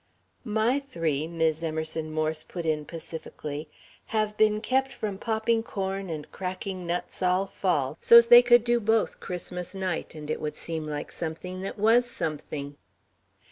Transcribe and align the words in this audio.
"My 0.43 0.79
three," 0.79 1.27
Mis' 1.27 1.61
Emerson 1.61 2.11
Morse 2.11 2.43
put 2.43 2.65
in 2.65 2.85
pacifically, 2.85 3.69
"have 4.07 4.35
been 4.35 4.59
kept 4.59 4.91
from 4.91 5.19
popping 5.19 5.61
corn 5.61 6.09
and 6.09 6.31
cracking 6.31 6.87
nuts 6.87 7.21
all 7.21 7.45
Fall 7.45 7.99
so's 8.01 8.25
they 8.25 8.41
could 8.41 8.63
do 8.63 8.79
both 8.79 9.19
Christmas 9.19 9.75
night, 9.75 10.15
and 10.15 10.31
it 10.31 10.41
would 10.41 10.55
seem 10.55 10.87
like 10.87 11.11
something 11.11 11.61
that 11.61 11.77
was 11.77 12.09
something." 12.09 12.77